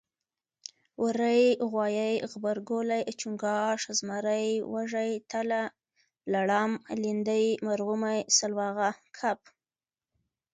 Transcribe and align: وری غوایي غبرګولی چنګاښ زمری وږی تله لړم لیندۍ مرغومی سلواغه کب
وری 1.03 1.41
غوایي 1.69 2.11
غبرګولی 2.31 3.01
چنګاښ 3.19 3.81
زمری 3.99 4.49
وږی 4.73 5.11
تله 5.31 5.61
لړم 6.33 6.71
لیندۍ 7.01 7.45
مرغومی 7.65 8.19
سلواغه 8.37 8.89
کب 9.17 9.39